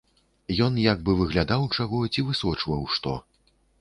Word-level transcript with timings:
Ён 0.67 0.77
як 0.83 1.03
бы 1.09 1.15
выглядаў 1.19 1.67
чаго 1.75 1.99
ці 2.15 2.25
высочваў 2.31 2.81
што. 2.95 3.13